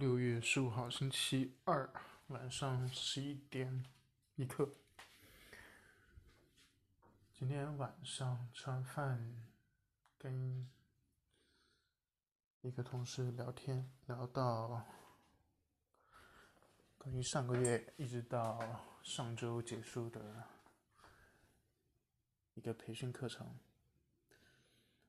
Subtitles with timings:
[0.00, 1.92] 六月十五号，星期二
[2.28, 3.84] 晚上十一点
[4.34, 4.66] 一刻。
[7.34, 9.46] 今天晚上吃完饭，
[10.16, 10.66] 跟
[12.62, 14.86] 一个同事聊天，聊到
[16.96, 18.58] 关于上个月一直到
[19.02, 20.48] 上周结束的
[22.54, 23.54] 一个培训课程。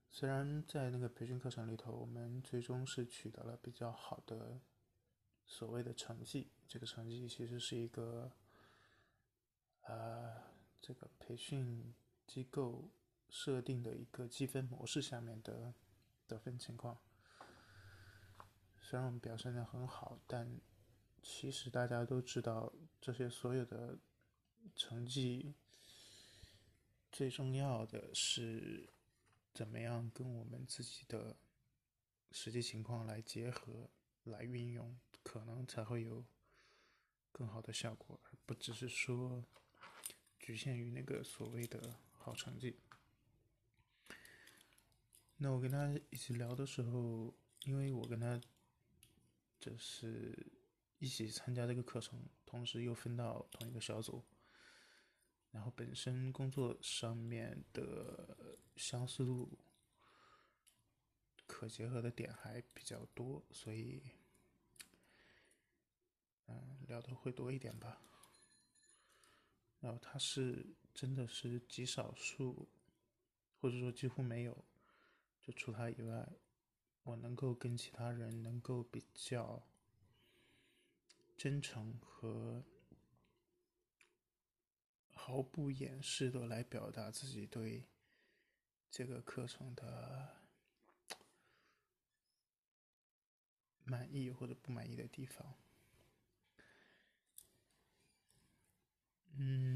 [0.10, 4.60] 虽然在那个培训课程里头，我们最终是取得了比较好的
[5.52, 8.32] 所谓的成绩，这个成绩其实是一个，
[9.82, 10.42] 呃，
[10.82, 11.94] 这个培训
[12.26, 12.90] 机构
[13.28, 15.74] 设定的一个积分模式下面的
[16.26, 16.98] 得分情况。
[18.80, 20.62] 虽然我们表现的很好，但
[21.22, 22.72] 其实大家都知道，
[23.02, 24.00] 这些所有的
[24.74, 25.54] 成绩
[27.12, 28.90] 最重要的是。
[29.54, 31.36] 怎么样跟我们自己的
[32.32, 33.90] 实际情况来结合、
[34.24, 36.26] 来运用，可能才会有
[37.32, 39.44] 更好的效果，而不只是说
[40.40, 42.80] 局限于那个所谓的好成绩。
[45.38, 48.40] 那我跟他一起聊的时候，因为我跟他
[49.60, 50.52] 就是
[51.00, 54.24] 一起参加这个课程，同时又分到同一个小组。
[55.52, 59.60] 然后本身工作上面的相似度、
[61.46, 64.02] 可结合的点还比较多，所以，
[66.88, 68.02] 聊的会多一点吧。
[69.80, 72.70] 然后他是真的是极少数，
[73.60, 74.66] 或者说几乎没有，
[75.42, 76.30] 就除他以外，
[77.04, 79.68] 我能够跟其他人能够比较
[81.38, 82.64] 真诚和。
[85.14, 87.86] 毫不掩饰的来表达自己对
[88.90, 90.36] 这个课程的
[93.84, 95.54] 满意或者不满意的地方。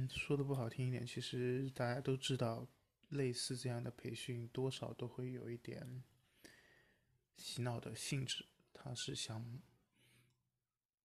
[0.09, 2.67] 说的不好听一点，其实大家都知道，
[3.09, 6.03] 类似这样的培训多少都会有一点
[7.37, 8.45] 洗脑的性质。
[8.73, 9.61] 他是想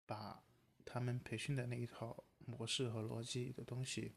[0.07, 0.43] 把
[0.85, 4.15] 他们培训的那一套模式和逻辑的东西。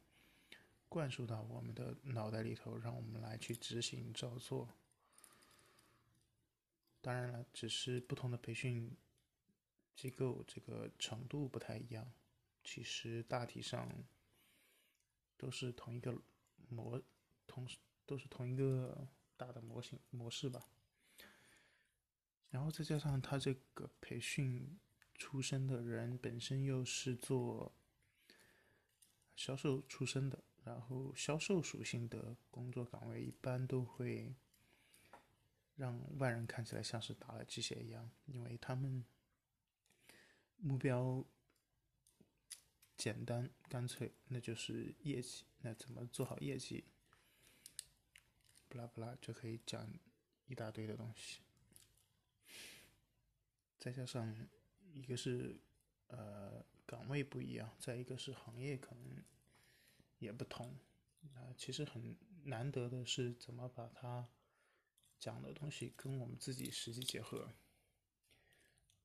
[0.89, 4.69] 灌输到我们的脑袋里头，让我们来去执行照做。
[7.01, 8.95] 当然了，只是不同的培训
[9.95, 12.13] 机构这个程度不太一样，
[12.63, 13.89] 其实大体上
[15.43, 16.17] 都是同一个
[16.69, 17.01] 模，
[17.45, 19.05] 同时都是同一个
[19.35, 20.69] 大的模型模式吧。
[22.49, 24.79] 然后再加上他这个培训
[25.15, 27.75] 出身的人本身又是做
[29.35, 30.41] 销售出身的。
[30.63, 34.33] 然后，销售属性的工作岗位一般都会
[35.75, 39.03] 让外人看起来像是打了鸡血一样，因为他们
[40.55, 41.25] 目标
[42.97, 45.43] 简单干脆，那就是业绩。
[45.61, 46.83] 那怎么做好业绩？
[48.67, 49.87] 不拉不拉就可以讲
[50.47, 51.41] 一大堆的东西。
[53.77, 54.47] 再加上
[54.93, 55.59] 一个是
[56.07, 59.23] 呃岗位不一样，再一个是行业可能。
[60.19, 60.73] 也不同，
[61.33, 62.15] 啊，其实很
[62.45, 64.25] 难得的是怎么把它
[65.19, 67.51] 讲的东西跟我们自己实际结合。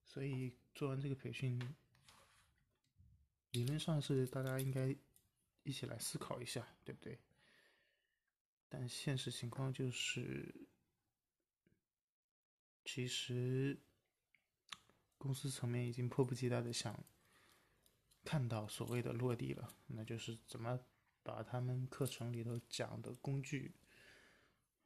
[0.05, 1.61] 所以做完这个培训，
[3.51, 4.95] 理论上是大家应该
[5.63, 7.19] 一起来思考一下，对不对？
[8.69, 10.55] 但现实情况就是，
[12.85, 13.79] 其实
[15.17, 17.05] 公司层面已经迫不及待的想
[18.25, 20.81] 看到所谓的落地了，那就是怎么。
[21.21, 23.75] 把他们课程里头讲的工具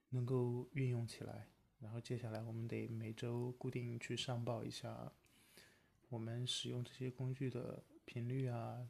[0.09, 1.47] 能够运用起来，
[1.79, 5.13] 然后接下来我们得每周固定去上报一下
[6.09, 8.89] 我们使用这些工具的频率啊、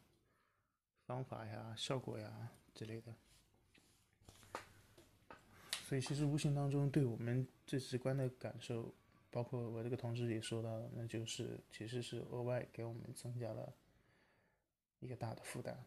[1.06, 3.14] 方法呀、效果呀之类的。
[5.84, 8.94] 所以其实无形当中对我们最直观的感受，
[9.30, 13.74] 包括我这个同事也说到，那就是其实是额外给我们增加了
[15.00, 15.84] 一个大的负担。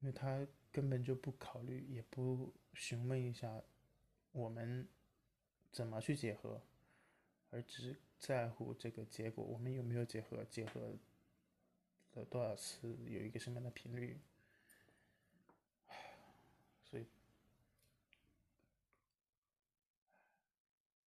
[0.00, 3.62] 因为他根本就不考虑，也不询问一下
[4.32, 4.86] 我们
[5.70, 6.60] 怎么去结合，
[7.50, 10.94] 而只在乎这个结果，我们有没有结合，结合
[12.14, 14.20] 的多少次，有一个什么样的频率。
[16.84, 17.06] 所以，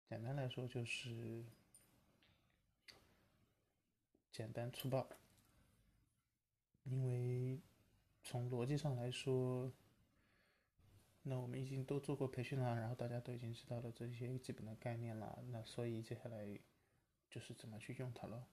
[0.08, 1.44] 简单来说就是
[4.32, 5.08] 简单粗暴，
[6.84, 7.60] 因为。
[8.28, 9.72] 从逻辑上来说，
[11.22, 15.38] 那我们已经都做过培训了，然后大家都已经知道了这些基本的概念了。
[15.52, 16.58] 那所以接下来
[17.30, 18.48] 就是怎么去用它了。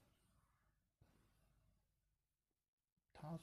[3.15, 3.39] 它，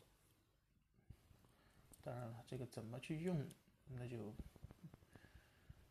[2.03, 3.47] 当然了，这个怎么去用，
[3.89, 4.35] 那就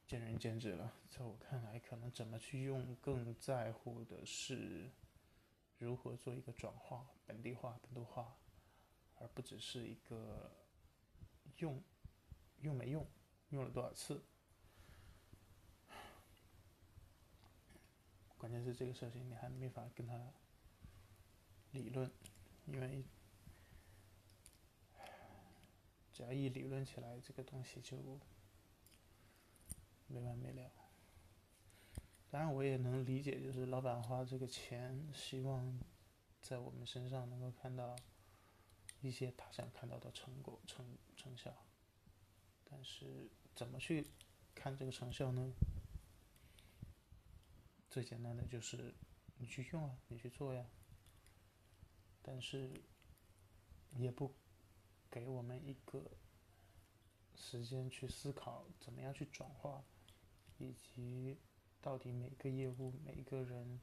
[0.07, 0.93] 见仁见智了。
[1.09, 4.89] 在我看来，可能怎么去用更在乎的是
[5.77, 8.35] 如何做一个转化、本地化、本土化，
[9.19, 10.51] 而不只是一个
[11.57, 11.81] 用
[12.61, 13.05] 用没用，
[13.49, 14.23] 用了多少次。
[18.37, 20.33] 关键是这个事情你还没法跟他
[21.71, 22.09] 理论，
[22.65, 23.03] 因为
[26.19, 28.19] 只要一理论起来，这个东西就
[30.07, 30.69] 没完没了。
[32.29, 35.79] 当然，我也能理解，就是老板花这个钱，希望
[36.41, 37.95] 在我们身上能够看到
[38.99, 40.85] 一些他想看到的成果、成
[41.15, 41.55] 成效。
[42.65, 44.05] 但是，怎么去
[44.53, 45.53] 看这个成效呢？
[47.89, 48.93] 最简单的就是
[49.37, 50.65] 你去用啊，你去做呀。
[52.21, 52.69] 但是
[53.95, 54.35] 也不
[55.09, 56.11] 给我们一个
[57.35, 59.83] 时间去思考怎么样去转化，
[60.57, 61.37] 以及
[61.81, 63.79] 到底每个业务、每一个人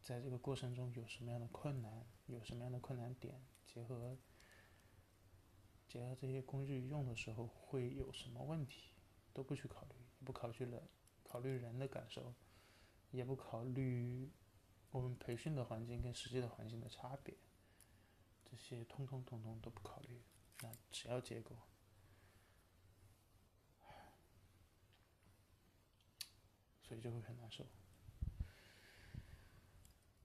[0.00, 4.16] 在这个过程中有什么样的困难，有什么样的困难点，结合
[5.88, 8.92] 结合这些工具用的时候会有什么问题，
[9.32, 9.94] 都不去考虑，
[10.24, 10.88] 不考虑人，
[11.22, 12.34] 考虑人的感受。
[13.12, 14.30] 也不考虑
[14.92, 17.34] 我们培训的环境跟实际的环境的差别，
[18.50, 20.20] 这些通通通通都不考虑，
[20.60, 21.56] 那只要结果，
[26.82, 27.64] 所以就会很难受。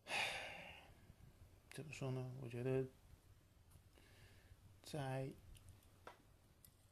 [0.05, 0.89] 唉，
[1.71, 2.33] 怎么说呢？
[2.41, 2.87] 我觉得，
[4.81, 5.31] 在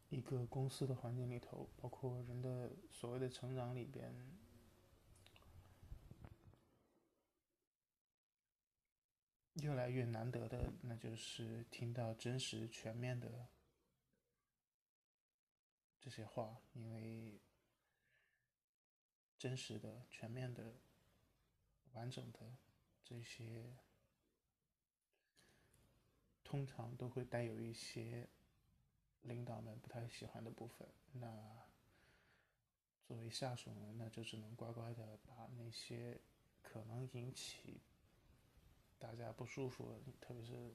[0.09, 4.13] 一个公司的环境里头，包括人的所谓的成长里边。
[9.63, 13.47] 越来越难得的，那就是听到真实、全面的
[16.01, 17.39] 这些话，因为
[19.37, 20.73] 真实的、全面的、
[21.93, 22.39] 完整的
[23.05, 23.73] 这些，
[26.43, 28.27] 通常都会带有一些
[29.21, 30.85] 领导们不太喜欢的部分。
[31.13, 31.65] 那
[33.07, 36.19] 作为下属呢，那就只能乖乖的把那些
[36.61, 37.79] 可能引起。
[39.03, 40.73] 大家不舒服，特别是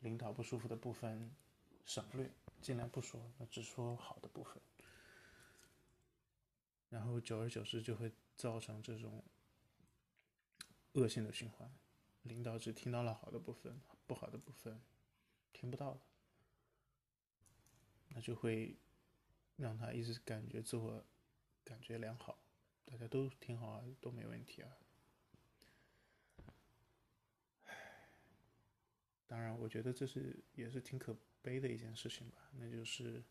[0.00, 1.30] 领导不舒服的部分，
[1.84, 2.30] 省略，
[2.62, 4.62] 尽量不说，那只说好的部分。
[6.88, 9.22] 然后久而久之就会造成这种
[10.92, 11.70] 恶性的循环，
[12.22, 14.80] 领导只听到了好的部分，不好的部分
[15.52, 16.00] 听不到了，
[18.08, 18.78] 那就会
[19.56, 21.04] 让他一直感觉自我
[21.62, 22.38] 感觉良好，
[22.86, 24.72] 大家都挺好啊，都没问题啊。
[29.30, 32.50] 当然，我觉得这是也是挺可悲的一件事情吧。
[32.52, 33.22] 那就是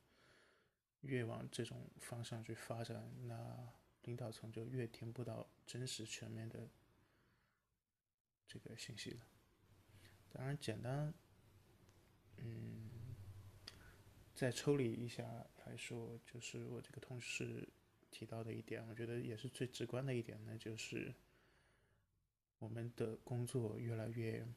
[1.02, 6.70] 越往这种方向去发展，那领导层就越听不到真实全面的
[8.48, 9.28] 这个信息了。
[10.30, 11.14] 当然，简单，
[12.38, 12.90] 嗯，
[14.36, 15.24] 再抽离一下
[15.66, 17.68] 来说，就是我这个同事
[18.12, 21.14] 提到的一点，我觉得也是最直观的一点，那就是
[22.60, 24.48] 我们的工作越来越。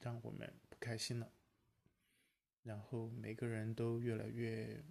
[0.00, 1.32] 让我们不开心了，
[2.62, 4.84] 然后每个人都越来越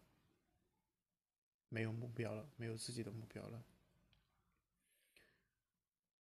[1.70, 3.64] 没有目标了，没有自己的目标了。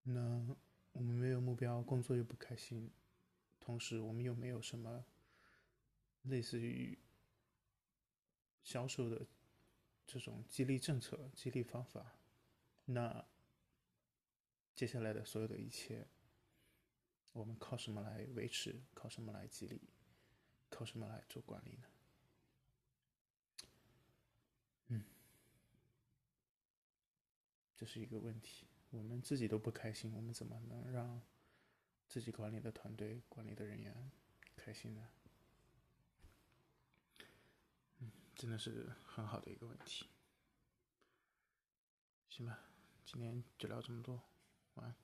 [0.04, 0.22] 那
[0.92, 2.92] 我们没有目标，工作又不开心，
[3.60, 5.06] 同时我们又没有什么
[6.24, 6.98] 类似于
[8.63, 9.25] 销售的
[10.06, 12.16] 这种激励政策、激励方法，
[12.86, 13.25] 那
[14.75, 16.08] 接下来的所有的一切。
[17.34, 18.82] 我们靠什么来维持？
[18.94, 19.82] 靠什么来激励？
[20.70, 21.88] 靠什么来做管理呢？
[24.88, 25.04] 嗯，
[27.75, 28.66] 这是一个问题。
[28.92, 31.22] 我们自己都不开心，我们怎么能让
[32.08, 34.12] 自己管理的团队、管理的人员
[34.56, 35.10] 开心呢？
[37.98, 40.08] 嗯，真的是很好的一个问题。
[42.30, 42.60] 行吧，
[43.06, 44.22] 今天就聊这么多，
[44.75, 45.02] 晚安。